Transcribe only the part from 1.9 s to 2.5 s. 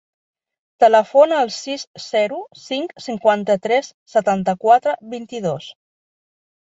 zero,